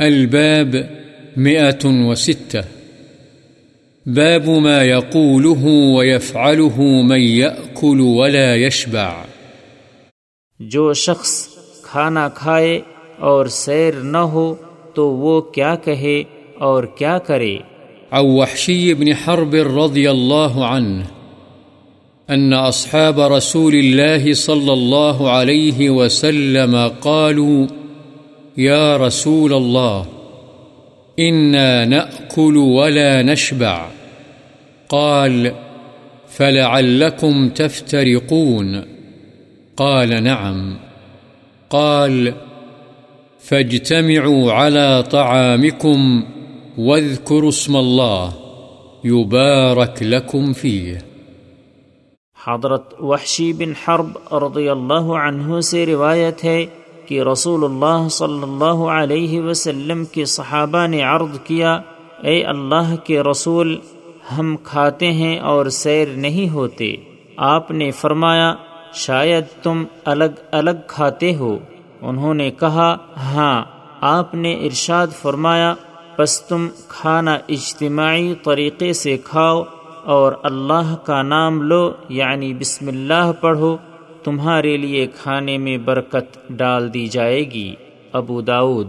الباب 0.00 0.90
مئة 1.36 1.86
وستة. 1.86 2.60
باب 4.06 4.48
ما 4.48 4.82
يقوله 4.82 5.64
ويفعله 5.96 6.80
من 7.02 7.20
يأكل 7.20 8.00
ولا 8.00 8.54
يشبع. 8.56 9.10
جو 10.60 10.92
شخص 10.92 11.48
کھانا 11.82 12.28
کھائے 12.28 12.80
اور 13.18 13.46
سیر 13.46 13.94
نہ 13.94 14.18
ہو 14.18 14.54
تو 14.94 15.10
وہ 15.10 15.40
کیا 15.40 15.74
کہے 15.74 16.22
اور 16.58 16.84
کیا 16.84 17.18
کرے؟ 17.18 17.58
عن 18.12 18.24
وحشي 18.24 18.94
بن 18.94 19.12
حرب 19.12 19.54
رضي 19.54 20.10
الله 20.10 20.66
عنه 20.66 21.04
أن 22.30 22.52
أصحاب 22.52 23.20
رسول 23.20 23.74
الله 23.74 24.32
صلى 24.32 24.72
الله 24.72 25.30
عليه 25.30 25.90
وسلم 25.90 26.88
قالوا 27.00 27.79
يا 28.58 28.96
رسول 28.96 29.52
الله 29.52 30.06
إنا 31.18 31.84
نأكل 31.84 32.56
ولا 32.56 33.22
نشبع 33.22 33.86
قال 34.88 35.52
فلعلكم 36.28 37.48
تفترقون 37.48 38.84
قال 39.76 40.22
نعم 40.22 40.76
قال 41.70 42.34
فاجتمعوا 43.40 44.52
على 44.52 45.02
طعامكم 45.02 46.24
واذكروا 46.78 47.48
اسم 47.48 47.76
الله 47.76 48.32
يبارك 49.04 50.02
لكم 50.02 50.52
فيه 50.52 51.04
حضرت 52.34 53.00
وحشی 53.00 53.52
بن 53.52 53.72
حرب 53.84 54.34
رضی 54.34 54.68
اللہ 54.68 55.10
عنہ 55.16 55.60
سے 55.60 55.86
روایت 55.86 56.44
ہے 56.44 56.66
کہ 57.10 57.22
رسول 57.22 57.64
اللہ 57.64 58.08
صلی 58.08 58.42
اللہ 58.42 58.90
علیہ 58.90 59.40
وسلم 59.40 60.04
کے 60.04 60.24
صحابہ 60.24 60.86
نے 60.86 61.02
عرض 61.02 61.40
کیا، 61.44 61.80
اے 62.22 62.44
اللہ 62.44 62.96
کے 63.04 63.22
رسول، 63.22 63.78
ہم 64.38 64.56
کھاتے 64.64 65.12
ہیں 65.12 65.38
اور 65.38 65.66
سیر 65.66 66.08
نہیں 66.08 66.50
ہوتے۔ 66.50 66.96
آپ 67.36 67.70
نے 67.70 67.90
فرمایا، 67.90 68.54
شاید 68.94 69.44
تم 69.62 69.84
الگ 70.04 70.40
الگ 70.52 70.70
کھاتے 70.86 71.34
ہو۔ 71.34 71.58
انہوں 72.00 72.34
نے 72.34 72.50
کہا 72.50 72.96
ہاں 73.16 73.64
آپ 74.00 74.34
نے 74.34 74.52
ارشاد 74.52 75.06
فرمایا 75.22 75.74
بس 76.18 76.42
تم 76.42 76.68
کھانا 76.88 77.38
اجتماعی 77.48 78.34
طریقے 78.34 78.92
سے 78.92 79.16
کھاؤ 79.24 79.62
اور 80.04 80.32
اللہ 80.42 80.96
کا 81.04 81.22
نام 81.22 81.62
لو 81.62 81.92
یعنی 82.08 82.54
بسم 82.54 82.88
اللہ 82.88 83.32
پڑھو۔ 83.40 83.76
تمہارے 84.24 84.76
لیے 84.76 85.06
کھانے 85.14 85.58
میں 85.58 85.78
برکت 85.78 86.36
ڈال 86.50 86.92
دی 86.94 87.06
جائے 87.06 87.40
گی 87.50 87.74
ابو 88.12 88.40
داود 88.40 88.88